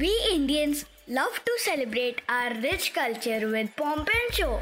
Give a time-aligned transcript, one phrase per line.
[0.00, 4.58] We Indians love to celebrate our rich culture with pomp and show.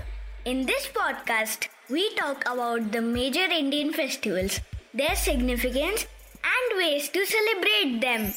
[0.47, 4.61] In this podcast, we talk about the major Indian festivals,
[4.95, 6.07] their significance,
[6.53, 8.31] and ways to celebrate them.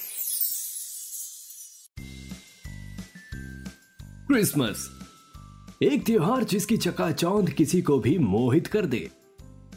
[4.27, 4.89] Christmas
[5.83, 9.07] एक त्योहार जिसकी चकाचौंध किसी को भी मोहित कर दे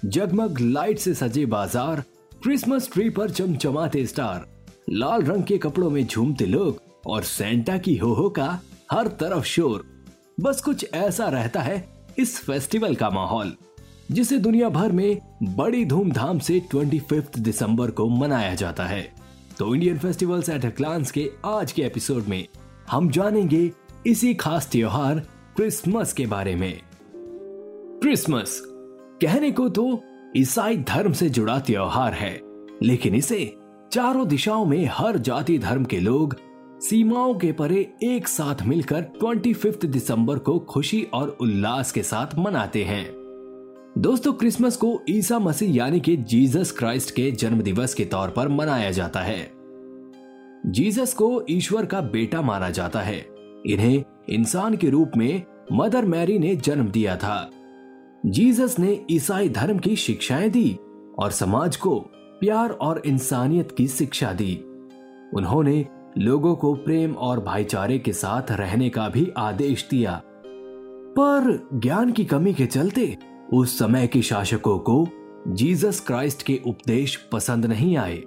[0.05, 2.05] जगमग light से सजे बाज़ार
[2.43, 4.47] क्रिसमस ट्री पर चमचमाते स्टार
[4.91, 8.59] लाल रंग के कपड़ों में झूमते लोग और सेंटा की हो हो का
[8.93, 9.85] हर तरफ़ शोर।
[10.41, 11.85] बस कुछ ऐसा रहता है
[12.19, 13.53] इस फेस्टिवल का माहौल,
[14.11, 19.03] जिसे दुनिया भर में बड़ी धूमधाम से 25 दिसंबर को मनाया जाता है।
[19.59, 22.47] तो Indian festivals at a glance के आज के एपिसोड में
[22.91, 23.71] हम जानेंगे
[24.07, 25.19] इसी खास त्योहार
[25.57, 26.81] क्रिसमस के बारे में।
[28.03, 28.61] क्रिसमस
[29.23, 30.03] कहने को तो
[30.37, 32.41] ईसाई धर्म से जुड़ा त्योहार है,
[32.83, 33.55] लेकिन इसे
[33.93, 36.37] चारों दिशाओं में हर जाति धर्म के लोग
[36.81, 42.85] सीमाओं के परे एक साथ मिलकर 25 दिसंबर को खुशी और उल्लास के साथ मनाते
[42.85, 43.11] हैं।
[43.99, 48.49] दोस्तों, क्रिसमस को ईसा मसीह यानी कि जीसस क्राइस्ट के जन्म दिवस के तौर पर
[48.49, 49.53] मनाया जाता है।
[50.67, 53.27] जीसस को ईश्वर का बेटा माना जाता है।
[53.67, 55.43] इन्हें इंसान के रूप में
[55.73, 57.51] मदर मैरी ने जन्म दिया था।
[58.27, 60.79] जीसस ने ईसाई धर्म की शिक्षाएँ दी
[61.19, 64.57] और समाज को प्यार और इंसानियत की शिक्षा दी।
[65.35, 65.87] उन्होंने
[66.19, 70.23] लोगों को प्रेम और भाईचारे के साथ रहने का भी आदेश दिया।
[71.19, 73.19] पर ज्ञान की कमी के चलते
[73.53, 75.09] उस समय के शासकों को
[75.49, 78.19] जीसस क्राइस्ट के उपदेश पसंद नहीं आए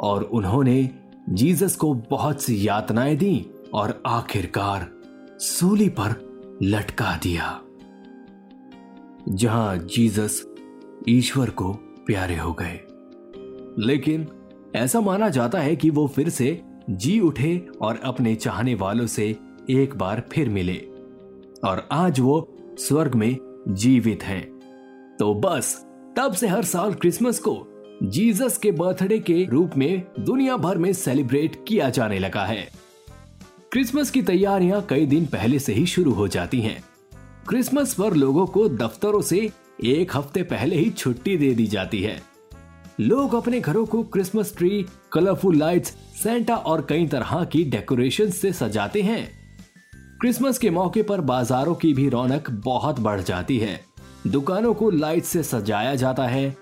[0.00, 0.90] और उन्होंने
[1.28, 4.90] जीसस को बहुत सी यातनाएँ दी और आखिरकार
[5.38, 7.60] सूली पर लटका दिया,
[9.28, 10.46] जहाँ जीसस
[11.08, 11.72] ईश्वर को
[12.06, 12.80] प्यारे हो गए।
[13.78, 14.28] लेकिन
[14.76, 19.36] ऐसा माना जाता है कि वो फिर से जी उठे और अपने चाहने वालों से
[19.70, 20.76] एक बार फिर मिले।
[21.64, 23.36] और आज वो स्वर्ग में
[23.68, 24.54] जीवित हैं।
[25.18, 25.86] तो बस,
[26.16, 27.66] तब से हर साल क्रिसमस को
[28.02, 32.70] जीसस के बर्थडे के रूप में दुनिया भर में सेलिब्रेट किया जाने लगा है।
[33.72, 36.84] क्रिसमस की तैयारियाँ कई दिन पहले से ही शुरू हो जाती हैं।
[37.48, 39.50] क्रिसमस पर लोगों को दफ्तरों से
[39.84, 42.33] एक हफ़्ते पहले ही छुट्टी दे दी जाती है।
[43.00, 48.52] लोग अपने घरों को Christmas tree colourful lights Santa और कई तरह की डेकोरेशन से
[48.52, 49.26] सजाते हैं।
[50.20, 53.80] क्रिसमस के मौके पर बाजारों की भी रौनक बहुत बढ़ जाती है।
[54.26, 56.56] दुकानों को लाइट से सजाया जाता है।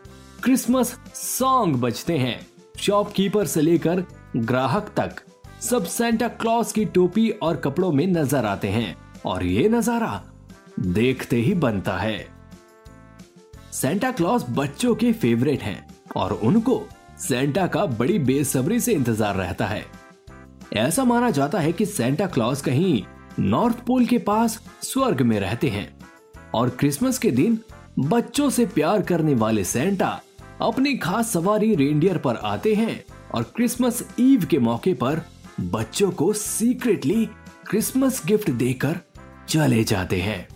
[0.44, 2.46] क्रिसमस सॉन्ग बजते हैं।
[2.78, 4.04] शॉपकीपर से लेकर
[4.36, 5.22] ग्राहक तक
[5.60, 10.22] सब सेंटा क्लॉस की टोपी और कपड़ों में नज़र आते हैं और ये नज़ारा
[10.80, 12.26] देखते ही बनता है।
[13.72, 19.66] सेंटा क्लॉस बच्चों के फेवरेट हैं। और उनको सेंटा का बड़ी बेसब्री से इंतज़ार रहता
[19.66, 19.84] है।
[20.72, 23.02] ऐसा माना जाता है कि सेंटा क्लॉस कहीं
[23.38, 25.98] नॉर्थ पोल के पास स्वर्ग में रहते हैं
[26.54, 27.58] और क्रिसमस के दिन
[27.98, 30.20] बच्चों से प्यार करने वाले सेंटा
[30.60, 35.20] अपनी खास सवारी रेंडियर पर आते हैं और क्रिसमस ईव के मौके पर
[35.60, 37.26] बच्चों को सीक्रेटली
[37.66, 38.96] क्रिसमस गिफ्ट देकर
[39.48, 40.48] चले जाते हैं।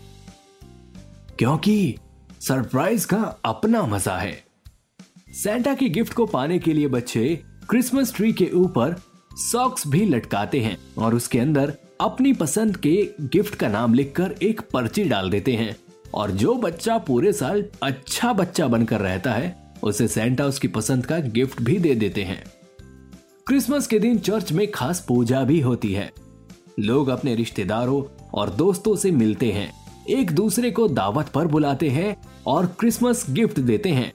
[1.38, 1.98] क्योंकि
[2.40, 4.45] सरप्राइज़ का अपना मज़ा है।
[5.42, 8.96] सेंटा की गिफ्ट को पाने के लिए बच्चे क्रिसमस ट्री के ऊपर
[9.36, 14.60] सॉक्स भी लटकाते हैं और उसके अंदर अपनी पसंद के गिफ्ट का नाम लिखकर एक
[14.60, 15.76] पर्ची डाल देते हैं।
[16.14, 21.18] और जो बच्चा पूरे साल अच्छा बच्चा बनकर रहता है, उसे सेंटा उसकी पसंद का
[21.18, 22.44] गिफ्ट भी दे देते हैं।
[23.46, 26.12] क्रिसमस के दिन चर्च में खास पूजा भी होती है।
[26.80, 29.72] लोग अपने रिश्तेदारों और दोस्तों से मिलते हैं।
[30.08, 32.16] एक दूसरे को दावत पर बुलाते हैं
[32.46, 34.12] और क्रिसमस गिफ्ट देते हैं।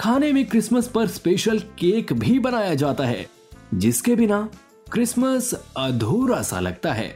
[0.00, 3.26] खाने में क्रिसमस पर स्पेशल केक भी बनाया जाता है,
[3.74, 4.48] जिसके बिना
[4.92, 7.14] क्रिसमस अधूरा सा लगता है।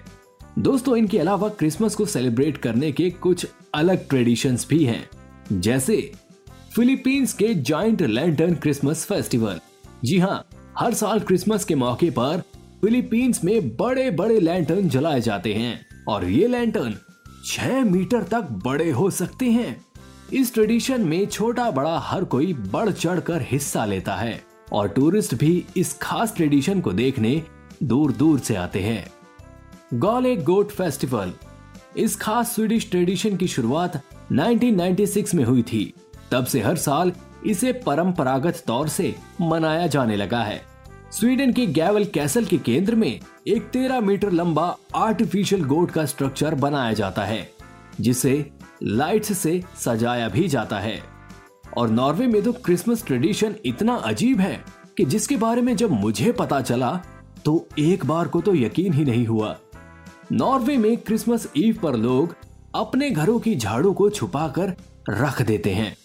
[0.59, 5.09] दोस्तों, इनके अलावा क्रिसमस को सेलिब्रेट करने के कुछ अलग ट्रेडिशंस भी हैं,
[5.53, 6.13] जैसे
[6.75, 9.61] फिलीपींस के जॉइंट लैंटर्न क्रिसमस फेस्टिवल।
[10.05, 10.45] जी हाँ
[10.79, 12.43] हर साल क्रिसमस के मौके पर
[12.83, 16.97] फिलीपींस में बड़े बड़े लैंटर्न जलाए जाते हैं, और ये लैंटर्न
[17.47, 19.85] छह मीटर तक बड़े हो सकते हैं।
[20.33, 24.43] इस ट्रेडिशन में छोटा बड़ा हर कोई बढ़ चढ़ कर हिस्सा लेता है
[24.73, 27.43] और टूरिस्ट भी इस खास ट्रेडिशन को देखने
[27.83, 29.05] दूर दूर से आते हैं।
[29.95, 31.33] गॉले गोट फेस्टिवल,
[31.97, 34.01] इस खास स्वीडिश ट्रेडिशन की शुरुआत
[34.33, 35.93] 1996 में हुई थी।
[36.31, 37.13] तब से हर साल
[37.47, 40.61] इसे परंपरागत तौर से मनाया जाने लगा है।
[41.13, 46.55] स्वीडन के गैवल कैसल के केंद्र में एक तेरह मीटर लंबा आर्टिफिशियल गोट का स्ट्रक्चर
[46.57, 47.49] बनाया जाता है,
[48.01, 48.51] जिसे
[48.83, 51.01] लाइट्स से सजाया भी जाता है।
[51.77, 54.65] और नॉर्वे में तो क्रिसमस ट्रेडिशन इतना अजीब है
[54.97, 56.93] कि जिसके बारे में जब मुझे पता चला
[57.45, 59.57] तो एक बार को तो यकीन ही नहीं हुआ।
[60.33, 62.35] नॉर्वे में क्रिसमस ईव पर लोग
[62.75, 64.75] अपने घरों की झाड़ू को छुपाकर
[65.11, 65.97] रख देते हैं।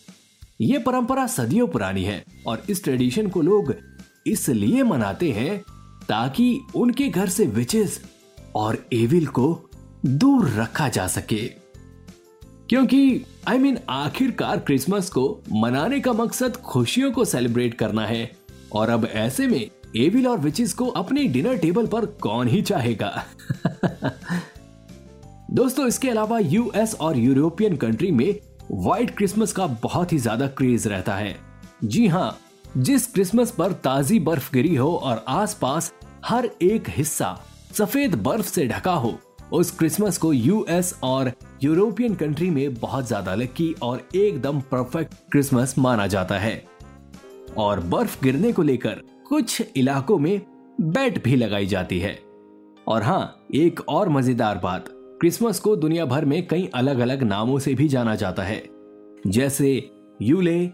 [0.61, 3.73] ये परंपरा सदियों पुरानी है और इस ट्रेडिशन को लोग
[4.27, 5.59] इसलिए मनाते हैं
[6.09, 8.01] ताकि उनके घर से विचेस
[8.55, 9.69] और एविल को
[10.05, 11.45] दूर रखा जा सके।
[12.69, 18.05] क्योंकि आई I मीन mean, आखिरकार क्रिसमस को मनाने का मकसद खुशियों को सेलिब्रेट करना
[18.05, 18.31] है।
[18.73, 23.25] और अब ऐसे में एविल और विचेस को अपने डिनर टेबल पर कौन ही चाहेगा?
[25.51, 28.39] दोस्तों इसके अलावा यूएस और यूरोपियन कंट्री में
[28.71, 31.35] व्हाइट क्रिसमस का बहुत ही ज़्यादा क्रेज रहता है।
[31.83, 32.37] जी हाँ
[32.77, 35.93] जिस क्रिसमस पर ताजी बर्फ़ गिरी हो और आसपास
[36.25, 37.41] हर एक हिस्सा
[37.73, 39.19] सफ़ेद बर्फ़ से ढका हो
[39.51, 41.31] उस क्रिसमस को यूएस और
[41.63, 46.63] यूरोपियन कंट्री में बहुत ज़्यादा लक्की और एकदम परफेक्ट क्रिसमस माना जाता है।
[47.57, 50.41] और बर्फ़ गिरने को लेकर कुछ इलाकों में
[50.81, 52.17] बैट भी लगाई जाती है।
[52.87, 54.85] और हाँ एक और मज़ेदार बात,
[55.19, 58.63] क्रिसमस को दुनिया भर में कई अलग अलग नामों से भी जाना जाता है।
[59.27, 59.89] जैसे
[60.21, 60.69] यूले,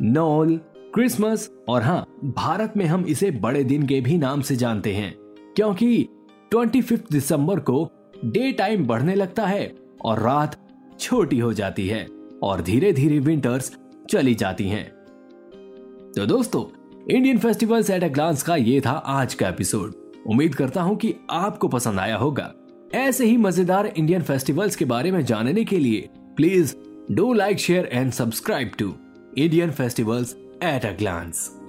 [0.00, 0.56] नोल,
[0.94, 5.14] क्रिसमस और हाँ भारत में हम इसे बड़े दिन के भी नाम से जानते हैं,
[5.56, 6.08] क्योंकि
[6.52, 7.84] 25 दिसंबर को
[8.24, 9.74] डे टाइम बढ़ने लगता है
[10.04, 10.56] और रात
[11.00, 12.06] छोटी हो जाती है
[12.42, 13.76] और धीरे धीरे विंटर्स
[14.10, 14.84] चली जाती हैं।
[16.16, 16.64] तो दोस्तों,
[17.10, 19.94] Indian festivals at a glance का ये था आज का एपिसोड
[20.26, 22.52] उम्मीद करता हूँ कि आपको पसंद आया होगा
[22.94, 26.74] ऐसे ही मज़ेदार इंडियन फेस्टिवल्स के बारे में जानने के लिए please
[27.10, 28.94] do like, share and subscribe to
[29.38, 31.61] Indian festivals at a glance.